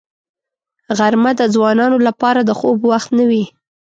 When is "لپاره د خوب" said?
2.07-2.79